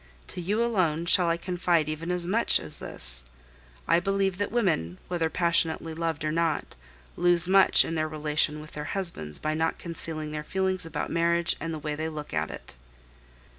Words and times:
To 0.29 0.41
you 0.41 0.63
alone 0.63 1.05
shall 1.05 1.29
I 1.29 1.37
confide 1.37 1.87
even 1.87 2.09
as 2.09 2.25
much 2.25 2.59
as 2.59 2.79
this. 2.79 3.21
I 3.87 3.99
believe 3.99 4.39
that 4.39 4.51
women, 4.51 4.97
whether 5.09 5.29
passionately 5.29 5.93
loved 5.93 6.25
or 6.25 6.31
not, 6.31 6.75
lose 7.15 7.47
much 7.47 7.85
in 7.85 7.93
their 7.93 8.07
relation 8.07 8.61
with 8.61 8.71
their 8.71 8.85
husbands 8.97 9.37
by 9.37 9.53
not 9.53 9.77
concealing 9.77 10.31
their 10.31 10.43
feelings 10.43 10.87
about 10.87 11.11
marriage 11.11 11.55
and 11.61 11.71
the 11.71 11.77
way 11.77 11.93
they 11.93 12.09
look 12.09 12.33
at 12.33 12.49
it. 12.49 12.73